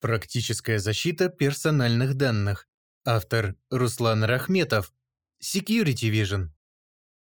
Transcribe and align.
Практическая 0.00 0.78
защита 0.78 1.30
персональных 1.30 2.14
данных. 2.16 2.68
Автор 3.06 3.56
Руслан 3.70 4.24
Рахметов. 4.24 4.92
Security 5.42 6.10
Vision. 6.10 6.48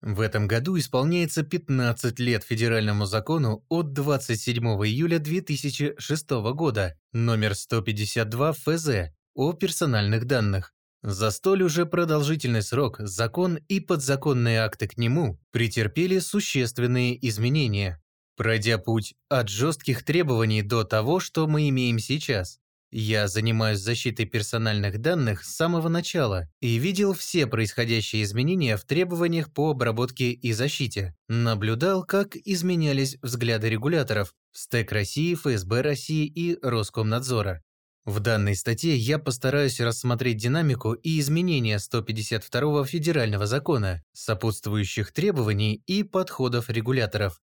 В 0.00 0.20
этом 0.20 0.46
году 0.46 0.78
исполняется 0.78 1.42
15 1.42 2.20
лет 2.20 2.44
федеральному 2.44 3.06
закону 3.06 3.64
от 3.68 3.92
27 3.92 4.64
июля 4.64 5.18
2006 5.18 6.30
года, 6.30 6.96
номер 7.12 7.54
152 7.54 8.52
ФЗ, 8.52 8.88
о 9.34 9.52
персональных 9.54 10.26
данных. 10.26 10.72
За 11.02 11.30
столь 11.30 11.62
уже 11.62 11.86
продолжительный 11.86 12.62
срок 12.62 12.98
закон 13.00 13.56
и 13.68 13.80
подзаконные 13.80 14.60
акты 14.60 14.86
к 14.86 14.96
нему 14.98 15.40
претерпели 15.50 16.20
существенные 16.20 17.18
изменения, 17.28 18.01
пройдя 18.36 18.78
путь 18.78 19.14
от 19.28 19.48
жестких 19.48 20.04
требований 20.04 20.62
до 20.62 20.84
того, 20.84 21.20
что 21.20 21.46
мы 21.46 21.68
имеем 21.68 21.98
сейчас. 21.98 22.58
Я 22.94 23.26
занимаюсь 23.26 23.78
защитой 23.78 24.26
персональных 24.26 25.00
данных 25.00 25.44
с 25.44 25.56
самого 25.56 25.88
начала 25.88 26.50
и 26.60 26.76
видел 26.76 27.14
все 27.14 27.46
происходящие 27.46 28.22
изменения 28.22 28.76
в 28.76 28.84
требованиях 28.84 29.50
по 29.50 29.70
обработке 29.70 30.32
и 30.32 30.52
защите. 30.52 31.16
Наблюдал, 31.26 32.04
как 32.04 32.36
изменялись 32.36 33.16
взгляды 33.22 33.70
регуляторов 33.70 34.34
СТЭК 34.52 34.92
России, 34.92 35.34
ФСБ 35.34 35.80
России 35.80 36.26
и 36.26 36.58
Роскомнадзора. 36.60 37.62
В 38.04 38.20
данной 38.20 38.56
статье 38.56 38.94
я 38.94 39.18
постараюсь 39.18 39.80
рассмотреть 39.80 40.36
динамику 40.36 40.92
и 40.92 41.18
изменения 41.20 41.78
152 41.78 42.84
федерального 42.84 43.46
закона, 43.46 44.02
сопутствующих 44.12 45.12
требований 45.12 45.82
и 45.86 46.02
подходов 46.02 46.68
регуляторов. 46.68 47.40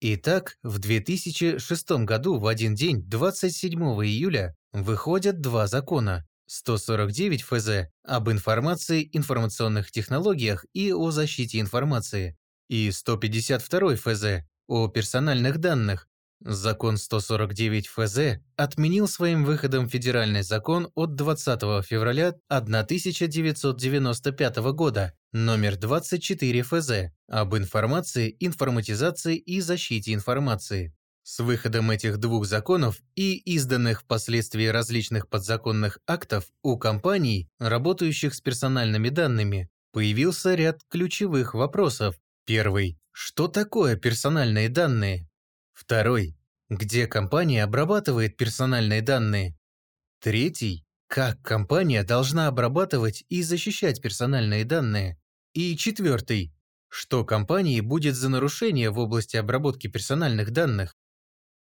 Итак, 0.00 0.56
в 0.62 0.78
2006 0.78 1.90
году 2.04 2.38
в 2.38 2.46
один 2.46 2.74
день, 2.74 3.02
27 3.02 3.80
июля, 4.04 4.54
выходят 4.72 5.40
два 5.40 5.66
закона. 5.66 6.26
149 6.48 7.42
ФЗ 7.42 7.68
об 8.04 8.30
информации, 8.30 9.08
информационных 9.12 9.90
технологиях 9.90 10.64
и 10.74 10.92
о 10.92 11.10
защите 11.10 11.60
информации 11.60 12.36
и 12.68 12.90
152 12.90 13.96
ФЗ 13.96 14.24
о 14.68 14.88
персональных 14.88 15.58
данных, 15.58 16.08
Закон 16.40 16.98
149 16.98 17.88
ФЗ 17.88 18.18
отменил 18.56 19.08
своим 19.08 19.44
выходом 19.44 19.88
федеральный 19.88 20.42
закон 20.42 20.90
от 20.94 21.14
20 21.14 21.84
февраля 21.84 22.34
1995 22.48 24.56
года 24.74 25.14
номер 25.32 25.76
24 25.76 26.62
ФЗ 26.62 26.90
об 27.28 27.56
информации, 27.56 28.36
информатизации 28.40 29.36
и 29.36 29.60
защите 29.60 30.12
информации. 30.14 30.94
С 31.22 31.40
выходом 31.40 31.90
этих 31.90 32.18
двух 32.18 32.46
законов 32.46 33.02
и 33.16 33.36
изданных 33.36 34.02
впоследствии 34.02 34.66
различных 34.66 35.28
подзаконных 35.28 35.98
актов 36.06 36.44
у 36.62 36.78
компаний, 36.78 37.50
работающих 37.58 38.32
с 38.32 38.40
персональными 38.40 39.08
данными, 39.08 39.68
появился 39.92 40.54
ряд 40.54 40.82
ключевых 40.88 41.54
вопросов. 41.54 42.14
Первый. 42.44 42.98
Что 43.10 43.48
такое 43.48 43.96
персональные 43.96 44.68
данные? 44.68 45.28
Второй. 45.72 46.38
Где 46.68 47.08
компания 47.08 47.64
обрабатывает 47.64 48.36
персональные 48.36 49.02
данные? 49.02 49.58
Третий. 50.20 50.85
Как 51.08 51.40
компания 51.42 52.02
должна 52.02 52.48
обрабатывать 52.48 53.24
и 53.28 53.42
защищать 53.42 54.02
персональные 54.02 54.64
данные? 54.64 55.20
И 55.52 55.76
четвертый. 55.76 56.52
Что 56.88 57.24
компании 57.24 57.80
будет 57.80 58.16
за 58.16 58.28
нарушение 58.28 58.90
в 58.90 58.98
области 58.98 59.36
обработки 59.36 59.86
персональных 59.86 60.50
данных? 60.50 60.96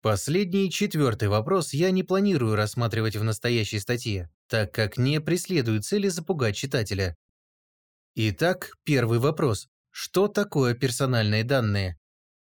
Последний 0.02 0.70
четвертый 0.70 1.30
вопрос 1.30 1.73
я 1.73 1.89
не 1.92 2.04
планирую 2.04 2.56
рассматривать 2.56 3.16
в 3.16 3.23
настоящей 3.23 3.80
статье, 3.80 4.30
так 4.48 4.73
как 4.73 4.98
не 4.98 5.22
преследую 5.22 5.81
цели 5.81 6.09
запугать 6.09 6.56
читателя. 6.56 7.16
Итак, 8.16 8.73
первый 8.84 9.20
вопрос. 9.20 9.67
Что 9.89 10.28
такое 10.28 10.76
персональные 10.76 11.44
данные? 11.44 11.98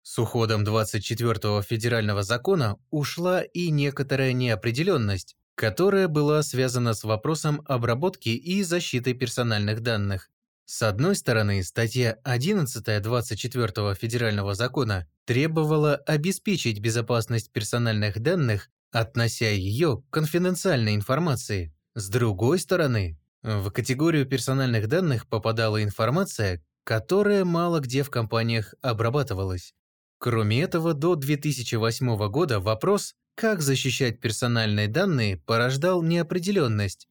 С 0.02 0.18
уходом 0.18 0.62
24-го 0.62 1.62
федерального 1.62 2.22
закона 2.22 2.76
ушла 2.90 3.42
и 3.42 3.70
некоторая 3.70 4.32
неопределенность, 4.32 5.37
которая 5.58 6.06
была 6.06 6.44
связана 6.44 6.94
с 6.94 7.02
вопросом 7.02 7.62
обработки 7.66 8.28
и 8.28 8.62
защиты 8.62 9.12
персональных 9.12 9.80
данных. 9.80 10.30
С 10.66 10.82
одной 10.82 11.16
стороны, 11.16 11.64
статья 11.64 12.16
11 12.22 12.86
24-го 12.86 13.92
федерального 13.94 14.54
закона 14.54 15.08
требовала 15.24 15.96
обеспечить 15.96 16.78
безопасность 16.78 17.50
персональных 17.50 18.20
данных, 18.20 18.70
относя 18.92 19.50
ее 19.50 20.04
к 20.08 20.14
конфиденциальной 20.14 20.94
информации. 20.94 21.74
С 21.96 22.08
другой 22.08 22.60
стороны, 22.60 23.18
в 23.42 23.70
категорию 23.70 24.26
персональных 24.26 24.86
данных 24.86 25.26
попадала 25.26 25.82
информация, 25.82 26.62
которая 26.84 27.44
мало 27.44 27.80
где 27.80 28.04
в 28.04 28.10
компаниях 28.10 28.74
обрабатывалась. 28.80 29.74
Кроме 30.18 30.62
этого, 30.62 30.94
до 30.94 31.14
2008 31.14 32.28
года 32.28 32.58
вопрос, 32.60 33.14
как 33.36 33.62
защищать 33.62 34.20
персональные 34.20 34.88
данные, 34.88 35.36
порождал 35.36 36.02
неопределенность. 36.02 37.08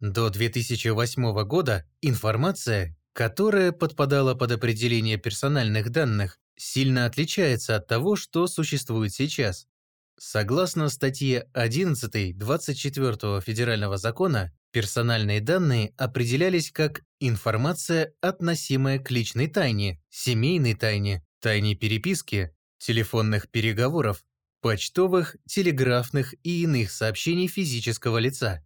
До 0.00 0.28
2008 0.28 1.44
года 1.44 1.86
информация, 2.02 2.96
которая 3.14 3.72
подпадала 3.72 4.34
под 4.34 4.52
определение 4.52 5.16
персональных 5.16 5.90
данных, 5.90 6.38
сильно 6.56 7.06
отличается 7.06 7.76
от 7.76 7.86
того, 7.86 8.14
что 8.14 8.46
существует 8.46 9.12
сейчас. 9.14 9.66
Согласно 10.18 10.88
статье 10.90 11.48
11 11.54 12.36
24 12.36 13.40
федерального 13.40 13.96
закона, 13.96 14.52
персональные 14.70 15.40
данные 15.40 15.94
определялись 15.96 16.70
как 16.72 17.02
информация, 17.20 18.12
относимая 18.20 18.98
к 18.98 19.10
личной 19.10 19.46
тайне, 19.46 20.02
семейной 20.10 20.74
тайне, 20.74 21.24
тайне 21.40 21.74
переписки, 21.74 22.54
телефонных 22.78 23.50
переговоров, 23.50 24.24
почтовых, 24.60 25.36
телеграфных 25.46 26.34
и 26.42 26.62
иных 26.62 26.90
сообщений 26.90 27.48
физического 27.48 28.18
лица. 28.18 28.64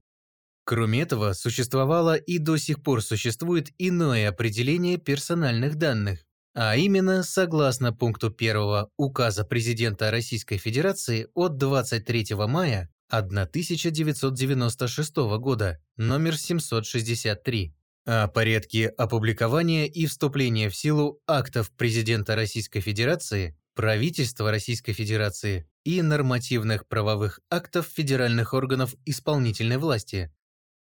Кроме 0.65 1.03
этого, 1.03 1.33
существовало 1.33 2.15
и 2.15 2.38
до 2.38 2.56
сих 2.56 2.83
пор 2.83 3.03
существует 3.03 3.71
иное 3.78 4.28
определение 4.28 4.97
персональных 4.97 5.77
данных, 5.77 6.25
а 6.55 6.77
именно, 6.77 7.22
согласно 7.22 7.93
пункту 7.93 8.34
1 8.37 8.87
Указа 8.97 9.44
Президента 9.44 10.10
Российской 10.10 10.59
Федерации 10.59 11.28
от 11.34 11.56
23 11.56 12.34
мая 12.47 12.91
1996 13.09 15.16
года, 15.39 15.81
номер 15.97 16.37
763 16.37 17.75
о 18.05 18.29
порядке 18.29 18.89
опубликования 18.89 19.87
и 19.87 20.07
вступления 20.07 20.69
в 20.69 20.77
силу 20.77 21.21
актов 21.27 21.71
Президента 21.73 22.35
Российской 22.35 22.81
Федерации, 22.81 23.57
правительства 23.75 24.51
Российской 24.51 24.93
Федерации 24.93 25.69
и 25.85 26.03
нормативных 26.03 26.87
правовых 26.89 27.41
актов 27.51 27.87
федеральных 27.87 28.55
органов 28.55 28.95
исполнительной 29.05 29.79
власти. 29.79 30.33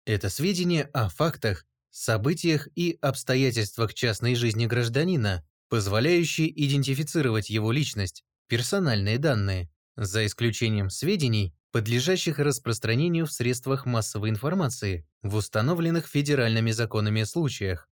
Это 0.06 0.30
сведения 0.30 0.84
о 0.94 1.10
фактах, 1.10 1.66
событиях 1.90 2.68
и 2.76 2.98
обстоятельствах 3.02 3.94
частной 3.94 4.36
жизни 4.36 4.66
гражданина, 4.66 5.46
позволяющие 5.70 6.50
идентифицировать 6.66 7.50
его 7.50 7.72
личность, 7.72 8.24
персональные 8.48 9.18
данные, 9.18 9.70
за 9.98 10.26
исключением 10.26 10.90
сведений, 10.90 11.54
подлежащих 11.72 12.40
распространению 12.40 13.26
в 13.26 13.32
средствах 13.34 13.86
массовой 13.86 14.30
информации 14.30 15.06
в 15.24 15.36
установленных 15.36 16.08
федеральными 16.08 16.72
законами 16.72 17.24
случаях. 17.24 17.90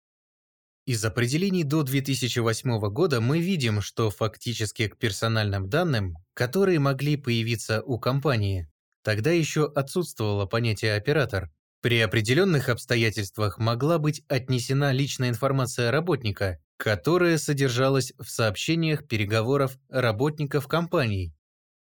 Из 0.85 1.05
определений 1.05 1.63
до 1.63 1.85
2008 1.85 2.81
года 2.91 3.21
мы 3.21 3.41
видим, 3.41 3.81
что 3.81 4.11
фактически 4.11 4.89
к 4.89 4.99
персональным 4.99 5.69
данным, 5.71 6.17
которые 6.35 6.81
могли 6.81 7.17
появиться 7.17 7.83
у 7.83 8.01
компании, 8.01 8.69
тогда 9.05 9.31
еще 9.31 9.71
отсутствовало 9.73 10.47
понятие 10.47 10.97
«оператор». 10.97 11.51
При 11.83 12.01
определенных 12.01 12.69
обстоятельствах 12.69 13.59
могла 13.59 13.99
быть 13.99 14.23
отнесена 14.29 14.93
личная 14.93 15.31
информация 15.31 15.91
работника, 15.91 16.61
которая 16.77 17.39
содержалась 17.39 18.13
в 18.19 18.29
сообщениях 18.29 19.07
переговоров 19.07 19.79
работников 19.89 20.69
компаний, 20.69 21.35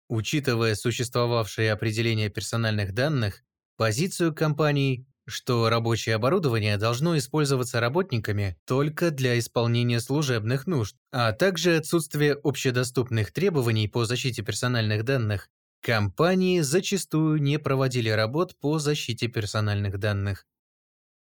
Учитывая 0.08 0.74
существовавшее 0.74 1.72
определение 1.72 2.30
персональных 2.30 2.94
данных, 2.94 3.42
позицию 3.76 4.34
компании, 4.34 5.06
что 5.26 5.68
рабочее 5.68 6.14
оборудование 6.14 6.78
должно 6.78 7.16
использоваться 7.18 7.80
работниками 7.80 8.56
только 8.64 9.10
для 9.10 9.38
исполнения 9.38 10.00
служебных 10.00 10.66
нужд, 10.66 10.96
а 11.12 11.32
также 11.32 11.76
отсутствие 11.76 12.38
общедоступных 12.42 13.32
требований 13.32 13.86
по 13.88 14.06
защите 14.06 14.42
персональных 14.42 15.04
данных, 15.04 15.50
компании 15.82 16.60
зачастую 16.60 17.42
не 17.42 17.58
проводили 17.58 18.08
работ 18.08 18.56
по 18.58 18.78
защите 18.78 19.28
персональных 19.28 19.98
данных. 19.98 20.46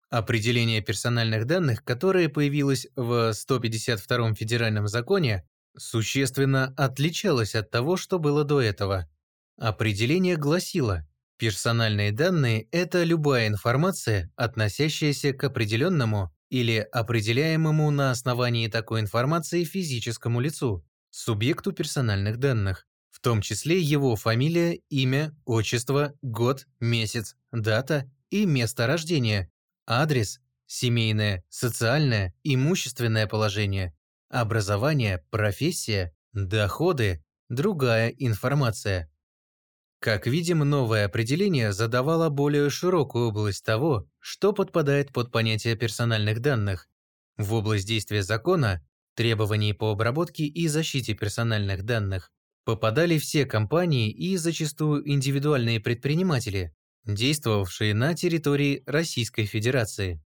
Определение 0.08 0.82
персональных 0.82 1.46
данных, 1.46 1.84
которое 1.84 2.28
появилось 2.28 2.86
в 2.96 3.32
152 3.32 4.34
федеральном 4.34 4.88
законе, 4.88 5.46
существенно 5.76 6.74
отличалось 6.76 7.54
от 7.54 7.70
того, 7.70 7.96
что 7.96 8.18
было 8.18 8.44
до 8.44 8.60
этого. 8.60 9.08
Определение 9.58 10.36
гласило 10.36 11.06
Персональные 11.42 12.12
данные– 12.12 12.68
это 12.70 13.02
любая 13.02 13.48
информация, 13.48 14.30
относящаяся 14.36 15.32
к 15.32 15.42
определенному 15.42 16.32
или 16.50 16.76
определяемому 16.92 17.90
на 17.90 18.12
основании 18.12 18.68
такой 18.68 19.00
информации 19.00 19.64
физическому 19.64 20.38
лицу, 20.38 20.86
субъекту 21.10 21.72
персональных 21.72 22.38
данных, 22.38 22.86
в 23.10 23.18
том 23.18 23.40
числе 23.40 23.80
его 23.80 24.14
фамилия, 24.14 24.74
имя, 24.88 25.34
отчество, 25.44 26.14
год, 26.22 26.68
месяц, 26.78 27.34
дата 27.50 28.08
и 28.30 28.46
место 28.46 28.86
рождения, 28.86 29.50
адрес, 29.84 30.38
семейное, 30.66 31.42
социальное, 31.48 32.34
имущественное 32.44 33.26
положение, 33.26 33.96
образование, 34.32 35.24
профессия, 35.30 36.12
доходы, 36.32 37.22
другая 37.48 38.08
информация. 38.08 39.10
Как 40.00 40.26
видим, 40.26 40.60
новое 40.60 41.04
определение 41.04 41.72
задавало 41.72 42.28
более 42.28 42.70
широкую 42.70 43.28
область 43.28 43.64
того, 43.64 44.08
что 44.18 44.52
подпадает 44.52 45.12
под 45.12 45.30
понятие 45.30 45.76
персональных 45.76 46.40
данных. 46.40 46.88
В 47.36 47.54
область 47.54 47.86
действия 47.86 48.22
закона, 48.22 48.84
требований 49.14 49.74
по 49.74 49.92
обработке 49.92 50.44
и 50.44 50.66
защите 50.66 51.14
персональных 51.14 51.84
данных, 51.84 52.32
попадали 52.64 53.18
все 53.18 53.44
компании 53.44 54.10
и 54.10 54.36
зачастую 54.36 55.08
индивидуальные 55.08 55.78
предприниматели, 55.78 56.74
действовавшие 57.04 57.94
на 57.94 58.14
территории 58.14 58.82
Российской 58.86 59.44
Федерации. 59.44 60.22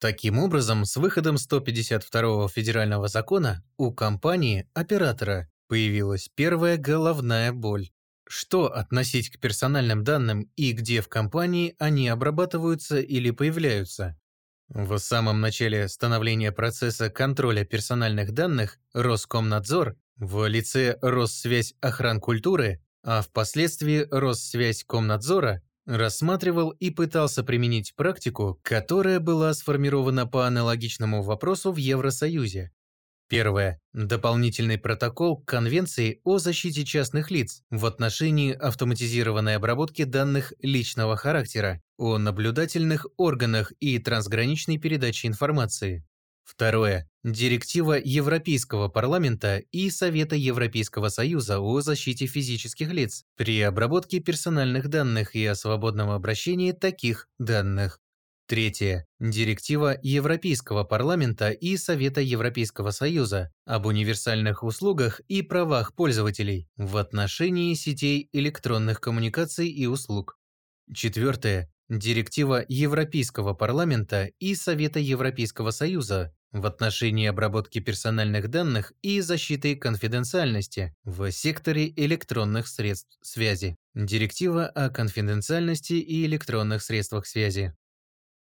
Таким 0.00 0.38
образом, 0.38 0.84
с 0.84 0.96
выходом 0.96 1.38
152 1.38 2.48
федерального 2.48 3.08
закона 3.08 3.64
у 3.76 3.92
компании-оператора 3.92 5.50
появилась 5.68 6.28
первая 6.34 6.76
головная 6.76 7.52
боль 7.52 7.90
что 8.28 8.66
относить 8.72 9.30
к 9.30 9.40
персональным 9.40 10.04
данным 10.04 10.50
и 10.54 10.72
где 10.72 11.00
в 11.00 11.08
компании 11.08 11.74
они 11.78 12.08
обрабатываются 12.08 13.00
или 13.00 13.30
появляются? 13.30 14.18
В 14.68 14.98
самом 14.98 15.40
начале 15.40 15.88
становления 15.88 16.52
процесса 16.52 17.08
контроля 17.08 17.64
персональных 17.64 18.32
данных 18.32 18.78
Роскомнадзор 18.92 19.96
в 20.16 20.46
лице 20.46 20.98
Россвязь 21.00 21.74
Охранкультуры, 21.80 22.84
а 23.02 23.22
впоследствии 23.22 24.06
Россвязь 24.10 24.84
Комнадзора 24.84 25.62
рассматривал 25.88 26.70
и 26.70 26.90
пытался 26.90 27.42
применить 27.42 27.94
практику, 27.96 28.60
которая 28.62 29.20
была 29.20 29.54
сформирована 29.54 30.26
по 30.26 30.46
аналогичному 30.46 31.22
вопросу 31.22 31.72
в 31.72 31.76
Евросоюзе. 31.76 32.70
Первое. 33.28 33.80
Дополнительный 33.92 34.78
протокол 34.78 35.38
к 35.38 35.46
Конвенции 35.48 36.20
о 36.24 36.38
защите 36.38 36.84
частных 36.84 37.30
лиц 37.30 37.62
в 37.70 37.84
отношении 37.86 38.52
автоматизированной 38.52 39.56
обработки 39.56 40.04
данных 40.04 40.52
личного 40.60 41.16
характера, 41.16 41.82
о 41.98 42.18
наблюдательных 42.18 43.06
органах 43.16 43.72
и 43.80 43.98
трансграничной 43.98 44.78
передаче 44.78 45.28
информации. 45.28 46.06
Второе. 46.48 47.06
Директива 47.24 48.00
Европейского 48.02 48.88
парламента 48.88 49.58
и 49.70 49.90
Совета 49.90 50.34
Европейского 50.34 51.10
Союза 51.10 51.60
о 51.60 51.82
защите 51.82 52.24
физических 52.24 52.90
лиц 52.90 53.26
при 53.36 53.60
обработке 53.60 54.20
персональных 54.20 54.88
данных 54.88 55.36
и 55.36 55.44
о 55.44 55.54
свободном 55.54 56.08
обращении 56.08 56.72
таких 56.72 57.28
данных. 57.38 58.00
Третье. 58.46 59.06
Директива 59.20 59.98
Европейского 60.02 60.84
парламента 60.84 61.50
и 61.50 61.76
Совета 61.76 62.22
Европейского 62.22 62.92
Союза 62.92 63.52
об 63.66 63.84
универсальных 63.84 64.62
услугах 64.62 65.20
и 65.28 65.42
правах 65.42 65.94
пользователей 65.94 66.66
в 66.78 66.96
отношении 66.96 67.74
сетей 67.74 68.30
электронных 68.32 69.02
коммуникаций 69.02 69.68
и 69.68 69.84
услуг. 69.84 70.38
Четвертое. 70.94 71.70
Директива 71.90 72.64
Европейского 72.68 73.52
парламента 73.52 74.30
и 74.38 74.54
Совета 74.54 74.98
Европейского 74.98 75.70
Союза 75.70 76.34
в 76.52 76.66
отношении 76.66 77.26
обработки 77.26 77.78
персональных 77.80 78.48
данных 78.48 78.92
и 79.02 79.20
защиты 79.20 79.76
конфиденциальности 79.76 80.94
в 81.04 81.30
секторе 81.30 81.92
электронных 81.96 82.68
средств 82.68 83.18
связи. 83.22 83.76
Директива 83.94 84.66
о 84.66 84.90
конфиденциальности 84.90 85.94
и 85.94 86.24
электронных 86.26 86.82
средствах 86.82 87.26
связи. 87.26 87.74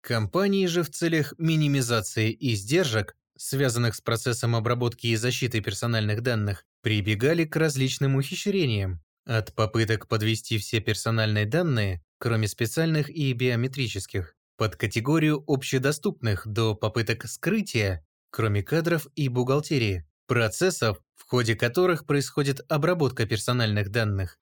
Компании 0.02 0.66
же 0.66 0.82
в 0.82 0.90
целях 0.90 1.34
минимизации 1.38 2.36
издержек, 2.38 3.16
связанных 3.36 3.94
с 3.94 4.00
процессом 4.00 4.54
обработки 4.54 5.08
и 5.08 5.16
защиты 5.16 5.60
персональных 5.60 6.22
данных, 6.22 6.64
прибегали 6.82 7.44
к 7.44 7.56
различным 7.56 8.14
ухищрениям, 8.16 9.02
от 9.24 9.52
попыток 9.54 10.06
подвести 10.06 10.58
все 10.58 10.78
персональные 10.80 11.46
данные, 11.46 12.00
кроме 12.18 12.46
специальных 12.46 13.10
и 13.10 13.32
биометрических, 13.32 14.35
под 14.56 14.76
категорию 14.76 15.42
общедоступных 15.46 16.46
до 16.46 16.74
попыток 16.74 17.26
скрытия, 17.26 18.06
кроме 18.30 18.62
кадров 18.62 19.06
и 19.14 19.28
бухгалтерии, 19.28 20.06
процессов, 20.26 20.98
в 21.14 21.28
ходе 21.28 21.54
которых 21.54 22.06
происходит 22.06 22.60
обработка 22.68 23.26
персональных 23.26 23.90
данных. 23.90 24.38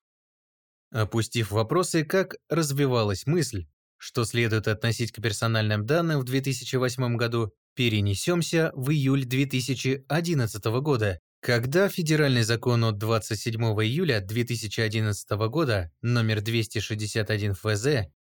Опустив 0.91 1.51
вопросы, 1.51 2.05
как 2.05 2.37
развивалась 2.49 3.27
мысль, 3.27 3.67
что 3.97 4.25
следует 4.25 4.69
относить 4.69 5.13
к 5.13 5.21
персональным 5.21 5.87
данным 5.87 6.21
в 6.21 6.25
2008 6.25 7.17
году, 7.17 7.53
перенесемся 7.75 8.71
в 8.75 8.91
июль 8.91 9.25
2011 9.25 10.65
года, 10.65 11.19
когда 11.41 11.89
федеральный 11.89 12.43
закон 12.43 12.85
от 12.85 12.99
27 12.99 13.61
июля 13.61 14.21
2011 14.21 15.31
года 15.49 15.91
номер 16.01 16.41
261 16.41 17.55
ФЗ 17.55 17.87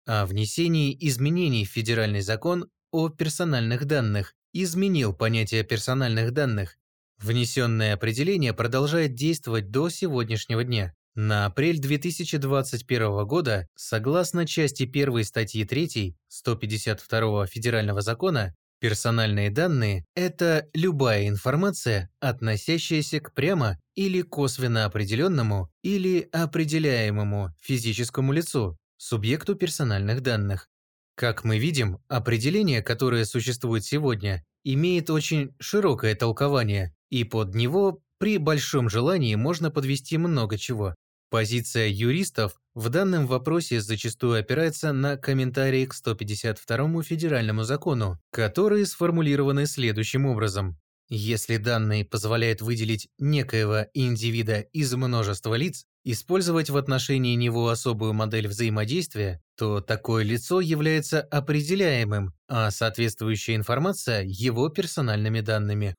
о 0.05 0.25
внесении 0.25 0.95
изменений 0.99 1.65
в 1.65 1.69
федеральный 1.69 2.21
закон 2.21 2.69
о 2.91 3.09
персональных 3.09 3.85
данных 3.85 4.33
изменил 4.53 5.13
понятие 5.13 5.63
персональных 5.63 6.31
данных. 6.31 6.77
Внесенное 7.19 7.93
определение 7.93 8.53
продолжает 8.53 9.15
действовать 9.15 9.71
до 9.71 9.89
сегодняшнего 9.89 10.63
дня. 10.63 10.93
На 11.15 11.45
апрель 11.45 11.79
2021 11.79 13.25
года, 13.25 13.67
согласно 13.75 14.47
части 14.47 14.83
1 14.83 15.23
статьи 15.23 15.63
3 15.63 16.15
152 16.27 17.45
Федерального 17.47 18.01
закона, 18.01 18.55
персональные 18.79 19.49
данные– 19.49 20.05
это 20.15 20.67
любая 20.73 21.27
информация, 21.27 22.09
относящаяся 22.19 23.19
к 23.19 23.33
прямо 23.33 23.79
или 23.95 24.21
косвенно 24.21 24.85
определенному 24.85 25.69
или 25.83 26.27
определяемому 26.31 27.51
физическому 27.61 28.33
лицу, 28.33 28.77
субъекту 29.03 29.55
персональных 29.55 30.21
данных. 30.21 30.69
Как 31.15 31.43
мы 31.43 31.59
видим, 31.59 31.99
определение, 32.07 32.81
которое 32.81 33.25
существует 33.25 33.83
сегодня, 33.83 34.43
имеет 34.63 35.09
очень 35.09 35.53
широкое 35.59 36.15
толкование, 36.15 36.95
и 37.09 37.23
под 37.25 37.53
него 37.53 38.01
при 38.17 38.37
большом 38.37 38.89
желании 38.89 39.35
можно 39.35 39.69
подвести 39.69 40.17
много 40.17 40.57
чего. 40.57 40.95
Позиция 41.29 41.87
юристов 41.87 42.55
в 42.75 42.89
данном 42.89 43.27
вопросе 43.27 43.81
зачастую 43.81 44.39
опирается 44.39 44.93
на 44.93 45.17
комментарии 45.17 45.85
к 45.85 45.93
152 45.93 47.03
федеральному 47.03 47.63
закону, 47.63 48.19
которые 48.31 48.85
сформулированы 48.85 49.65
следующим 49.65 50.25
образом. 50.25 50.77
Если 51.15 51.57
данные 51.57 52.05
позволяют 52.05 52.63
выделить 52.63 53.07
некоего 53.19 53.85
индивида 53.93 54.61
из 54.61 54.91
множества 54.95 55.53
лиц, 55.53 55.85
использовать 56.03 56.71
в 56.71 56.75
отношении 56.75 57.35
него 57.35 57.69
особую 57.69 58.13
модель 58.13 58.47
взаимодействия, 58.47 59.39
то 59.55 59.79
такое 59.79 60.23
лицо 60.23 60.59
является 60.59 61.21
определяемым, 61.21 62.33
а 62.47 62.71
соответствующая 62.71 63.53
информация– 63.53 64.23
его 64.25 64.69
персональными 64.69 65.41
данными. 65.41 65.93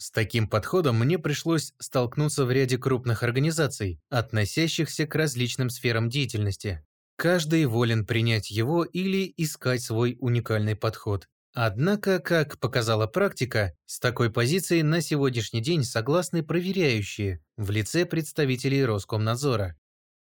С 0.00 0.10
таким 0.10 0.48
подходом 0.48 0.98
мне 0.98 1.20
пришлось 1.20 1.72
столкнуться 1.78 2.44
в 2.44 2.50
ряде 2.50 2.76
крупных 2.76 3.22
организаций, 3.22 4.00
относящихся 4.10 5.06
к 5.06 5.14
различным 5.14 5.70
сферам 5.70 6.08
деятельности. 6.08 6.84
Каждый 7.14 7.66
волен 7.66 8.04
принять 8.04 8.50
его 8.50 8.82
или 8.82 9.32
искать 9.36 9.80
свой 9.82 10.16
уникальный 10.18 10.74
подход. 10.74 11.28
Однако, 11.58 12.18
как 12.18 12.58
показала 12.58 13.06
практика, 13.06 13.72
с 13.86 13.98
такой 13.98 14.30
позицией 14.30 14.82
на 14.82 15.00
сегодняшний 15.00 15.62
день 15.62 15.84
согласны 15.84 16.42
проверяющие 16.42 17.40
в 17.56 17.70
лице 17.70 18.04
представителей 18.04 18.84
Роскомнадзора. 18.84 19.74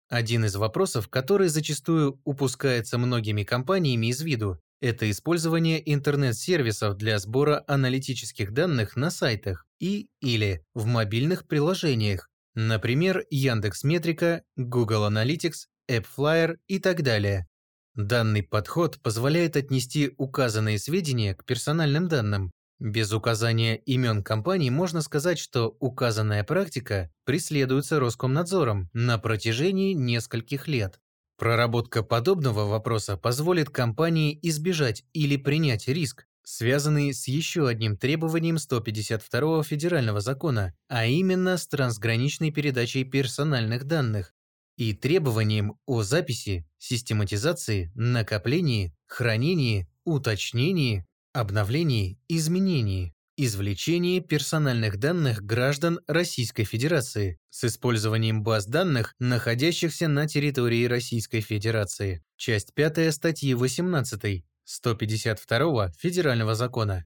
Один 0.09 0.45
из 0.45 0.55
вопросов, 0.55 1.09
который 1.09 1.49
зачастую 1.49 2.19
упускается 2.23 2.97
многими 2.97 3.43
компаниями 3.43 4.07
из 4.07 4.19
виду, 4.23 4.59
это 4.81 5.11
использование 5.11 5.93
интернет-сервисов 5.93 6.97
для 6.97 7.19
сбора 7.19 7.63
аналитических 7.67 8.51
данных 8.51 8.95
на 8.95 9.11
сайтах 9.11 9.67
и 9.79 10.07
или 10.21 10.65
в 10.73 10.87
мобильных 10.87 11.47
приложениях, 11.47 12.29
например, 12.55 13.25
Яндекс.Метрика, 13.29 14.41
Google 14.55 15.07
Analytics, 15.07 15.67
AppFlyer 15.87 16.57
и 16.65 16.79
так 16.79 17.03
далее. 17.03 17.45
Данный 17.95 18.41
подход 18.41 18.99
позволяет 19.01 19.57
отнести 19.57 20.13
указанные 20.17 20.79
сведения 20.79 21.35
к 21.35 21.43
персональным 21.43 22.07
данным. 22.07 22.51
Без 22.79 23.11
указания 23.11 23.75
имен 23.75 24.23
компаний 24.23 24.69
можно 24.69 25.01
сказать, 25.01 25.37
что 25.37 25.75
указанная 25.79 26.43
практика 26.45 27.11
преследуется 27.25 27.99
Роскомнадзором 27.99 28.89
на 28.93 29.17
протяжении 29.19 29.93
нескольких 29.93 30.67
лет. 30.69 30.99
Проработка 31.37 32.01
подобного 32.01 32.65
вопроса 32.65 33.17
позволит 33.17 33.69
компании 33.69 34.39
избежать 34.41 35.03
или 35.11 35.35
принять 35.35 35.87
риск, 35.89 36.27
связанный 36.43 37.13
с 37.13 37.27
еще 37.27 37.67
одним 37.67 37.97
требованием 37.97 38.57
152 38.57 39.63
федерального 39.63 40.21
закона, 40.21 40.73
а 40.87 41.05
именно 41.05 41.57
с 41.57 41.67
трансграничной 41.67 42.51
передачей 42.51 43.03
персональных 43.03 43.83
данных 43.83 44.33
и 44.77 44.93
требованием 44.93 45.77
о 45.85 46.03
записи, 46.03 46.65
систематизации, 46.77 47.91
накоплении, 47.95 48.93
хранении, 49.07 49.87
уточнении, 50.03 51.05
обновлении, 51.33 52.19
изменении, 52.27 53.13
извлечении 53.37 54.19
персональных 54.19 54.97
данных 54.97 55.43
граждан 55.43 55.99
Российской 56.07 56.63
Федерации 56.63 57.39
с 57.49 57.63
использованием 57.63 58.43
баз 58.43 58.65
данных, 58.65 59.15
находящихся 59.19 60.07
на 60.07 60.27
территории 60.27 60.85
Российской 60.85 61.41
Федерации. 61.41 62.23
Часть 62.37 62.73
5 62.73 63.13
статьи 63.13 63.53
18 63.53 64.45
152 64.63 65.91
Федерального 65.97 66.55
закона. 66.55 67.05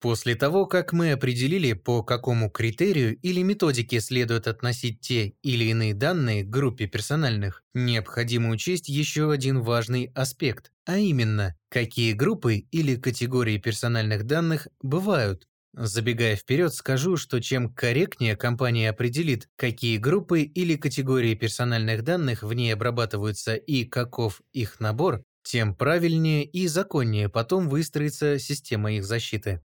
После 0.00 0.34
того, 0.34 0.64
как 0.64 0.94
мы 0.94 1.12
определили, 1.12 1.74
по 1.74 2.02
какому 2.02 2.48
критерию 2.50 3.16
или 3.18 3.42
методике 3.42 4.00
следует 4.00 4.46
относить 4.48 5.00
те 5.00 5.34
или 5.42 5.64
иные 5.64 5.92
данные 5.92 6.42
к 6.42 6.48
группе 6.48 6.86
персональных, 6.86 7.62
необходимо 7.74 8.48
учесть 8.50 8.88
еще 8.88 9.30
один 9.30 9.60
важный 9.60 10.10
аспект, 10.14 10.72
а 10.86 10.96
именно, 10.96 11.54
какие 11.68 12.14
группы 12.14 12.56
или 12.56 12.96
категории 12.96 13.58
персональных 13.58 14.24
данных 14.24 14.68
бывают. 14.82 15.46
Забегая 15.74 16.34
вперед, 16.34 16.72
скажу, 16.74 17.16
что 17.18 17.40
чем 17.40 17.72
корректнее 17.72 18.36
компания 18.36 18.88
определит, 18.88 19.48
какие 19.56 19.98
группы 19.98 20.40
или 20.42 20.76
категории 20.76 21.34
персональных 21.34 22.02
данных 22.04 22.42
в 22.42 22.52
ней 22.54 22.72
обрабатываются 22.72 23.54
и 23.54 23.84
каков 23.84 24.40
их 24.52 24.80
набор, 24.80 25.22
тем 25.42 25.74
правильнее 25.76 26.44
и 26.44 26.66
законнее 26.68 27.28
потом 27.28 27.68
выстроится 27.68 28.38
система 28.38 28.92
их 28.94 29.04
защиты. 29.04 29.62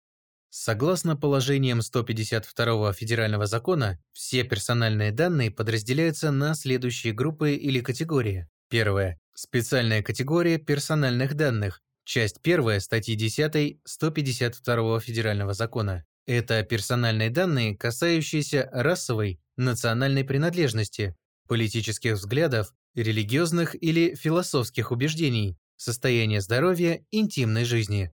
Согласно 0.57 1.17
положениям 1.17 1.83
152 1.83 2.93
федерального 2.93 3.45
закона, 3.45 3.99
все 4.13 4.45
персональные 4.45 5.11
данные 5.11 5.51
подразделяются 5.51 6.31
на 6.31 6.55
следующие 6.55 7.13
группы 7.13 7.55
или 7.55 7.81
категории. 7.81 8.47
Первая. 8.71 9.19
Специальная 9.35 10.01
категория 10.01 10.59
персональных 10.59 11.35
данных. 11.35 11.83
Часть 12.05 12.39
1 12.45 12.81
статьи 12.81 13.17
10 13.17 13.81
152 13.85 15.01
федерального 15.01 15.55
закона. 15.55 16.05
Это 16.25 16.63
персональные 16.63 17.31
данные, 17.31 17.77
касающиеся 17.77 18.71
расовой, 18.73 19.41
национальной 19.57 20.23
принадлежности, 20.23 21.17
политических 21.49 22.13
взглядов, 22.13 22.73
религиозных 22.95 23.75
или 23.83 24.15
философских 24.15 24.93
убеждений, 24.93 25.59
состояния 25.77 26.41
здоровья, 26.41 27.05
интимной 27.11 27.65
жизни. 27.65 28.13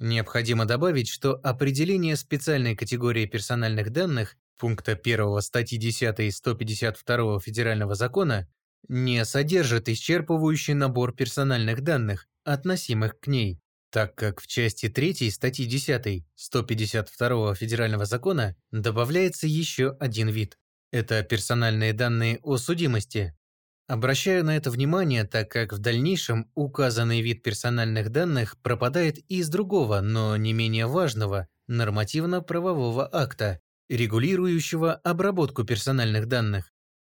Необходимо 0.00 0.64
добавить, 0.64 1.08
что 1.08 1.34
определение 1.42 2.14
специальной 2.14 2.76
категории 2.76 3.26
персональных 3.26 3.90
данных 3.90 4.36
пункта 4.56 4.92
1 4.92 5.40
статьи 5.42 5.76
10 5.76 6.32
152 6.34 7.40
Федерального 7.40 7.96
закона 7.96 8.48
не 8.86 9.24
содержит 9.24 9.88
исчерпывающий 9.88 10.74
набор 10.74 11.16
персональных 11.16 11.80
данных, 11.80 12.28
относимых 12.44 13.18
к 13.18 13.26
ней, 13.26 13.60
так 13.90 14.14
как 14.14 14.40
в 14.40 14.46
части 14.46 14.88
3 14.88 15.30
статьи 15.30 15.66
10 15.66 16.24
152 16.32 17.54
Федерального 17.56 18.06
закона 18.06 18.54
добавляется 18.70 19.48
еще 19.48 19.96
один 19.98 20.28
вид. 20.28 20.58
Это 20.92 21.24
персональные 21.24 21.92
данные 21.92 22.38
о 22.44 22.56
судимости, 22.56 23.36
Обращаю 23.88 24.44
на 24.44 24.54
это 24.54 24.70
внимание, 24.70 25.24
так 25.24 25.50
как 25.50 25.72
в 25.72 25.78
дальнейшем 25.78 26.50
указанный 26.54 27.22
вид 27.22 27.42
персональных 27.42 28.10
данных 28.10 28.58
пропадает 28.60 29.16
из 29.30 29.48
другого, 29.48 30.02
но 30.02 30.36
не 30.36 30.52
менее 30.52 30.86
важного, 30.86 31.48
нормативно-правового 31.68 33.08
акта, 33.10 33.60
регулирующего 33.88 34.92
обработку 34.92 35.64
персональных 35.64 36.26
данных. 36.26 36.70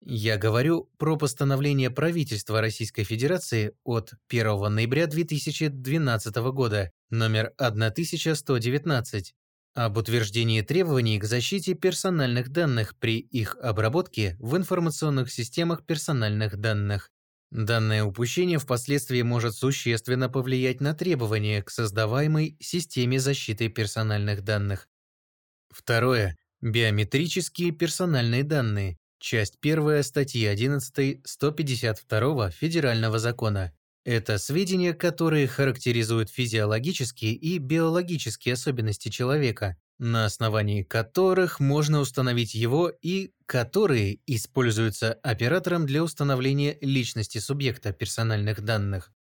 Я 0.01 0.37
говорю 0.37 0.91
про 0.99 1.17
постановление 1.17 1.89
правительства 1.89 2.61
Российской 2.61 3.03
Федерации 3.03 3.73
от 3.83 4.13
1 4.29 4.71
ноября 4.71 5.07
2012 5.07 6.35
года, 6.53 6.91
номер 7.09 7.51
1119, 7.57 9.33
об 9.73 9.97
утверждении 9.97 10.61
требований 10.61 11.19
к 11.19 11.23
защите 11.23 11.73
персональных 11.73 12.49
данных 12.49 12.95
при 12.97 13.19
их 13.19 13.55
обработке 13.61 14.35
в 14.39 14.57
информационных 14.57 15.31
системах 15.31 15.85
персональных 15.85 16.57
данных. 16.57 17.11
Данное 17.51 18.03
упущение 18.03 18.59
впоследствии 18.59 19.21
может 19.23 19.55
существенно 19.55 20.29
повлиять 20.29 20.81
на 20.81 20.93
требования 20.93 21.63
к 21.63 21.71
создаваемой 21.71 22.57
системе 22.59 23.19
защиты 23.19 23.69
персональных 23.69 24.43
данных. 24.43 24.87
Второе. 25.69 26.35
Биометрические 26.61 27.71
персональные 27.71 28.43
данные. 28.43 28.97
Часть 29.19 29.57
1 29.61 30.03
статьи 30.03 30.45
11 30.45 31.21
152 31.25 32.51
Федерального 32.51 33.17
закона. 33.19 33.73
Это 34.09 34.39
сведения, 34.39 34.95
которые 34.95 35.47
характеризуют 35.47 36.31
физиологические 36.31 37.33
и 37.33 37.59
биологические 37.59 38.53
особенности 38.53 39.09
человека, 39.09 39.77
на 39.99 40.25
основании 40.25 40.81
которых 40.81 41.59
можно 41.59 41.99
установить 41.99 42.55
его 42.55 42.91
и 43.03 43.33
которые 43.45 44.17
используются 44.25 45.13
оператором 45.13 45.85
для 45.85 46.01
установления 46.03 46.79
личности 46.81 47.37
субъекта 47.37 47.93
персональных 47.93 48.61
данных. 48.61 49.13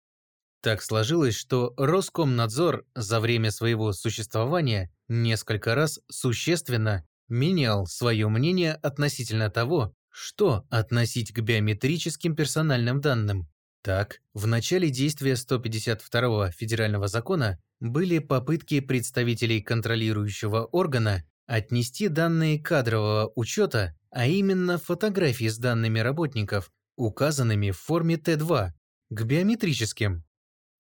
Так 0.63 0.83
сложилось, 0.83 1.35
что 1.35 1.75
Роскомнадзор 1.77 2.85
за 2.95 3.19
время 3.19 3.51
своего 3.51 3.93
существования 3.93 4.93
несколько 5.09 5.75
раз 5.75 5.99
существенно 6.09 7.05
менял 7.27 7.89
свое 7.89 8.29
мнение 8.29 8.75
относительно 8.75 9.51
того, 9.51 9.97
что 10.11 10.65
относить 10.71 11.33
к 11.33 11.41
биометрическим 11.41 12.37
персональным 12.37 13.01
данным. 13.01 13.49
Так, 13.87 14.21
в 14.35 14.49
начале 14.49 14.91
действия 14.91 15.37
152 15.37 16.51
федерального 16.51 17.07
закона 17.07 17.57
были 17.79 18.19
попытки 18.19 18.81
представителей 18.81 19.63
контролирующего 19.63 20.65
органа 20.65 21.23
отнести 21.47 22.09
данные 22.09 22.61
кадрового 22.61 23.31
учета, 23.37 23.97
а 24.11 24.27
именно 24.27 24.79
фотографии 24.79 25.47
с 25.47 25.59
данными 25.59 26.01
работников, 26.01 26.73
указанными 26.97 27.71
в 27.71 27.79
форме 27.79 28.17
Т2, 28.17 28.73
к 29.11 29.23
биометрическим. 29.23 30.25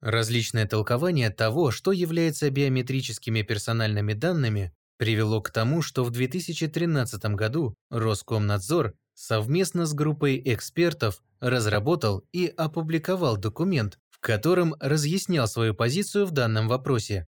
Различное 0.00 0.66
толкование 0.66 1.30
того, 1.30 1.70
что 1.70 1.92
является 1.92 2.50
биометрическими 2.50 3.42
персональными 3.42 4.14
данными, 4.14 4.74
привело 4.96 5.40
к 5.40 5.50
тому, 5.50 5.80
что 5.80 6.02
в 6.02 6.10
2013 6.10 7.24
году 7.36 7.76
Роскомнадзор 7.90 8.94
совместно 9.16 9.86
с 9.86 9.94
группой 9.94 10.40
экспертов 10.44 11.22
разработал 11.40 12.22
и 12.32 12.46
опубликовал 12.46 13.36
документ, 13.36 13.98
в 14.10 14.20
котором 14.20 14.76
разъяснял 14.78 15.48
свою 15.48 15.74
позицию 15.74 16.26
в 16.26 16.30
данном 16.30 16.68
вопросе. 16.68 17.26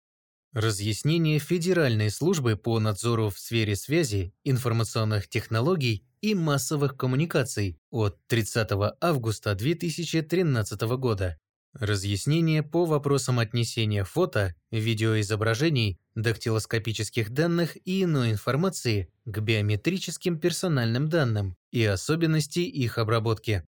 Разъяснение 0.52 1.38
Федеральной 1.38 2.10
службы 2.10 2.56
по 2.56 2.78
надзору 2.78 3.30
в 3.30 3.38
сфере 3.38 3.74
связи, 3.74 4.32
информационных 4.44 5.28
технологий 5.28 6.06
и 6.20 6.34
массовых 6.34 6.96
коммуникаций 6.96 7.78
от 7.90 8.18
30 8.28 8.70
августа 9.00 9.54
2013 9.54 10.80
года. 10.96 11.38
Разъяснение 11.74 12.62
по 12.62 12.86
вопросам 12.86 13.38
отнесения 13.38 14.04
фото, 14.04 14.54
видеоизображений, 14.70 16.00
дактилоскопических 16.14 17.30
данных 17.30 17.76
и 17.84 18.04
иной 18.04 18.32
информации 18.32 19.08
к 19.24 19.38
биометрическим 19.38 20.38
персональным 20.40 21.08
данным 21.08 21.56
и 21.70 21.84
особенности 21.84 22.60
их 22.60 22.98
обработки. 22.98 23.64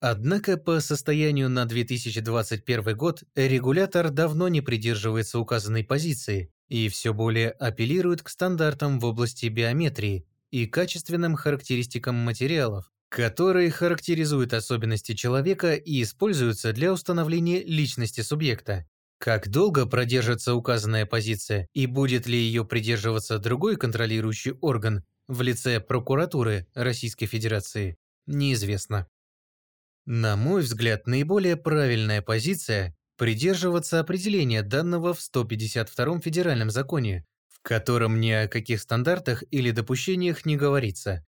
Однако 0.00 0.58
по 0.58 0.80
состоянию 0.80 1.48
на 1.48 1.64
2021 1.64 2.96
год 2.96 3.22
регулятор 3.34 4.10
давно 4.10 4.48
не 4.48 4.60
придерживается 4.60 5.38
указанной 5.38 5.84
позиции 5.84 6.50
и 6.68 6.88
все 6.88 7.14
более 7.14 7.50
апеллирует 7.50 8.22
к 8.22 8.28
стандартам 8.28 8.98
в 8.98 9.04
области 9.04 9.46
биометрии 9.46 10.26
и 10.50 10.66
качественным 10.66 11.36
характеристикам 11.36 12.16
материалов, 12.16 12.92
которые 13.14 13.70
характеризуют 13.70 14.52
особенности 14.52 15.14
человека 15.14 15.74
и 15.74 16.02
используются 16.02 16.72
для 16.72 16.92
установления 16.92 17.62
личности 17.62 18.22
субъекта. 18.22 18.88
Как 19.18 19.48
долго 19.48 19.86
продержится 19.86 20.56
указанная 20.56 21.06
позиция 21.06 21.68
и 21.74 21.86
будет 21.86 22.26
ли 22.26 22.36
ее 22.36 22.64
придерживаться 22.64 23.38
другой 23.38 23.76
контролирующий 23.76 24.54
орган 24.60 25.04
в 25.28 25.42
лице 25.42 25.78
прокуратуры 25.78 26.66
Российской 26.74 27.26
Федерации, 27.26 27.96
неизвестно. 28.26 29.06
На 30.06 30.34
мой 30.34 30.62
взгляд, 30.62 31.06
наиболее 31.06 31.56
правильная 31.56 32.20
позиция– 32.20 32.96
придерживаться 33.16 34.00
определения 34.00 34.62
данного 34.62 35.14
в 35.14 35.20
152 35.20 36.18
федеральном 36.18 36.68
законе, 36.68 37.24
в 37.46 37.62
котором 37.62 38.20
ни 38.20 38.30
о 38.30 38.48
каких 38.48 38.80
стандартах 38.80 39.44
или 39.52 39.70
допущениях 39.70 40.44
не 40.44 40.56
говорится. 40.56 41.24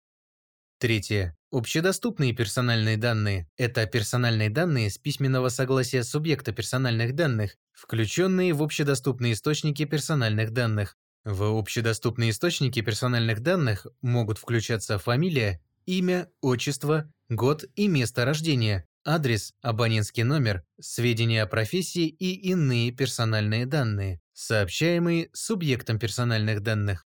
Третье. 0.80 1.38
Общедоступные 1.54 2.34
персональные 2.34 2.98
данные– 2.98 3.48
это 3.58 3.86
персональные 3.86 4.50
данные 4.50 4.90
с 4.90 4.98
письменного 4.98 5.50
согласия 5.50 6.04
субъекта 6.04 6.52
персональных 6.52 7.14
данных, 7.14 7.58
включенные 7.74 8.54
в 8.54 8.64
общедоступные 8.64 9.34
источники 9.34 9.86
персональных 9.86 10.50
данных. 10.50 10.98
В 11.24 11.44
общедоступные 11.44 12.32
источники 12.32 12.82
персональных 12.82 13.42
данных 13.42 13.86
могут 14.02 14.40
включаться 14.40 14.98
фамилия, 14.98 15.62
имя, 15.86 16.28
отчество, 16.42 17.14
год 17.30 17.66
и 17.76 17.88
место 17.88 18.26
рождения, 18.26 18.88
адрес, 19.06 19.54
абонентский 19.62 20.24
номер, 20.24 20.64
сведения 20.82 21.44
о 21.44 21.48
профессии 21.48 22.08
и 22.08 22.34
иные 22.50 22.92
персональные 22.92 23.68
данные, 23.68 24.22
сообщаемые 24.34 25.30
субъектом 25.34 26.00
персональных 26.00 26.62
данных. 26.62 27.06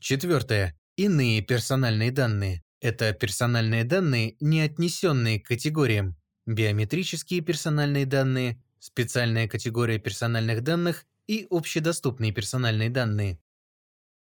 Четвертое. 0.00 0.76
Иные 0.96 1.42
персональные 1.42 2.10
данные. 2.10 2.63
Это 2.84 3.14
персональные 3.14 3.84
данные, 3.84 4.36
не 4.40 4.60
отнесенные 4.60 5.40
к 5.40 5.46
категориям. 5.46 6.16
Биометрические 6.44 7.40
персональные 7.40 8.04
данные, 8.04 8.62
специальная 8.78 9.48
категория 9.48 9.98
персональных 9.98 10.62
данных 10.62 11.06
и 11.26 11.46
общедоступные 11.48 12.32
персональные 12.32 12.90
данные. 12.90 13.38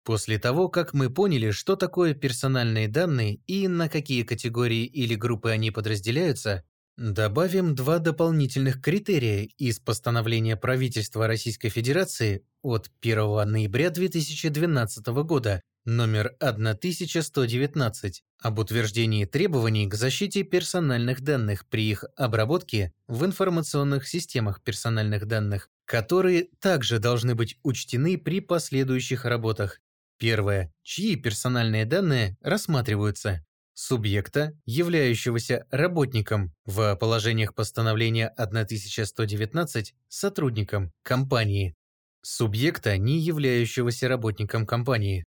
После 0.03 0.41
того, 0.41 0.69
как 0.69 0.93
мы 0.93 1.09
поняли, 1.09 1.53
что 1.53 1.77
такое 1.77 2.15
персональные 2.15 2.89
данные 2.89 3.37
и 3.47 3.69
на 3.69 3.89
какие 3.89 4.25
категории 4.25 4.87
или 4.87 5.15
группы 5.15 5.51
они 5.51 5.71
подразделяются, 5.71 6.65
добавим 6.97 7.77
два 7.77 8.01
дополнительных 8.01 8.83
критерия 8.83 9.45
из 9.57 9.79
постановления 9.79 10.57
правительства 10.57 11.29
Российской 11.29 11.69
Федерации 11.69 12.43
от 12.63 12.91
1 13.03 13.49
ноября 13.49 13.91
2012 13.91 15.07
года 15.23 15.63
номер 15.89 16.37
1119 16.39 18.23
об 18.41 18.59
утверждении 18.59 19.25
требований 19.25 19.89
к 19.89 19.95
защите 19.95 20.43
персональных 20.43 21.23
данных 21.23 21.67
при 21.67 21.91
их 21.91 22.05
обработке 22.17 22.93
в 23.07 23.25
информационных 23.25 24.07
системах 24.07 24.63
персональных 24.63 25.27
данных, 25.27 25.71
которые 25.85 26.49
также 26.61 26.99
должны 26.99 27.35
быть 27.35 27.59
учтены 27.63 28.19
при 28.19 28.41
последующих 28.41 29.25
работах 29.25 29.81
Первое. 30.19 30.73
Чьи 30.83 31.15
персональные 31.15 31.85
данные 31.85 32.37
рассматриваются? 32.43 33.45
Субъекта, 33.73 34.59
являющегося 34.67 35.65
работником 35.71 36.53
в 36.65 36.97
положениях 36.97 37.55
постановления 37.55 38.27
1119 38.27 39.95
сотрудником 40.09 40.93
компании. 41.05 41.77
Субъекта, 42.23 42.99
не 42.99 43.21
являющегося 43.21 44.09
работником 44.09 44.67
компании. 44.67 45.25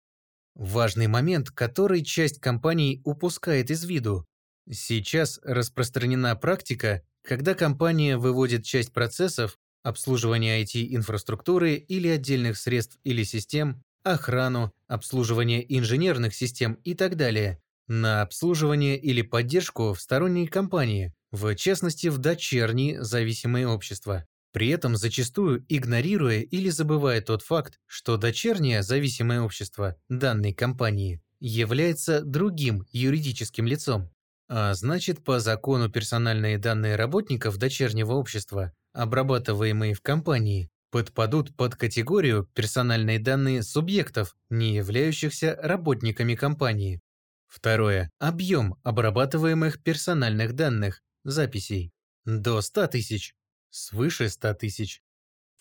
Важный 0.55 1.07
момент, 1.07 1.51
который 1.51 2.03
часть 2.03 2.41
компаний 2.41 3.01
упускает 3.05 3.71
из 3.71 3.85
виду. 3.85 4.27
Сейчас 4.71 5.41
распространена 5.43 6.35
практика, 6.37 7.03
когда 7.23 7.55
компания 7.55 8.17
выводит 8.17 8.65
часть 8.65 8.93
процессов 8.93 9.59
обслуживания 9.83 10.63
IT-инфраструктуры 10.63 11.75
или 11.75 12.09
отдельных 12.09 12.59
средств 12.59 12.99
или 13.05 13.23
систем 13.23 13.83
охрану, 14.03 14.73
обслуживание 14.87 15.65
инженерных 15.79 16.35
систем 16.35 16.75
и 16.85 16.95
так 16.95 17.17
далее, 17.17 17.61
на 17.87 18.23
обслуживание 18.23 18.99
или 18.99 19.23
поддержку 19.23 19.95
в 19.95 20.01
сторонней 20.01 20.47
компании, 20.47 21.15
в 21.31 21.55
частности 21.55 22.09
в 22.09 22.19
дочерние 22.19 23.03
зависимые 23.03 23.67
общества. 23.69 24.27
При 24.53 24.69
этом 24.69 24.97
зачастую 24.97 25.65
игнорируя 25.69 26.41
или 26.41 26.71
забывая 26.71 27.21
тот 27.21 27.43
факт, 27.43 27.79
что 27.87 28.17
дочернее 28.17 28.83
зависимое 28.83 29.43
общество 29.43 29.97
данной 30.09 30.55
компании 30.55 31.23
является 31.41 32.23
другим 32.23 32.87
юридическим 32.91 33.67
лицом. 33.67 34.11
А 34.49 34.73
значит, 34.75 35.23
по 35.23 35.41
закону 35.41 35.91
персональные 35.91 36.59
данные 36.59 36.97
работников 36.97 37.59
дочернего 37.59 38.15
общества, 38.15 38.73
обрабатываемые 38.95 39.93
в 39.93 40.01
компании, 40.01 40.71
подпадут 40.91 41.55
под 41.55 41.77
категорию 41.77 42.49
персональные 42.55 43.19
данные 43.19 43.63
субъектов, 43.63 44.35
не 44.49 44.77
являющихся 44.77 45.59
работниками 45.63 46.35
компании. 46.35 47.01
Второе. 47.47 48.11
Объем 48.19 48.77
обрабатываемых 48.83 49.83
персональных 49.83 50.55
данных, 50.55 51.03
записей. 51.25 51.93
До 52.25 52.61
100 52.61 52.87
тысяч. 52.89 53.35
Свыше 53.71 54.29
100 54.29 54.55
тысяч. 54.55 55.03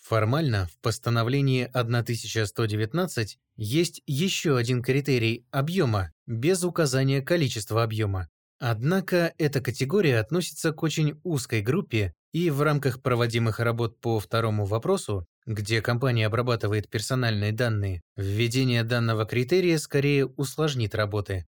Формально 0.02 0.68
в 0.68 0.80
постановлении 0.80 1.70
1119 1.74 3.40
есть 3.58 4.02
еще 4.06 4.58
один 4.58 4.82
критерий 4.82 5.46
объема, 5.52 6.14
без 6.26 6.64
указания 6.64 7.22
количества 7.22 7.84
объема. 7.84 8.30
Однако 8.60 9.34
эта 9.38 9.62
категория 9.62 10.20
относится 10.20 10.72
к 10.72 10.82
очень 10.82 11.20
узкой 11.24 11.62
группе 11.62 12.14
и 12.32 12.50
в 12.50 12.62
рамках 12.62 13.02
проводимых 13.02 13.60
работ 13.60 14.00
по 14.00 14.20
второму 14.20 14.66
вопросу, 14.66 15.28
где 15.46 15.82
компания 15.82 16.26
обрабатывает 16.26 16.90
персональные 16.90 17.52
данные, 17.52 18.02
введение 18.16 18.84
данного 18.84 19.26
критерия 19.26 19.78
скорее 19.78 20.26
усложнит 20.26 20.96
работы. 20.96 21.46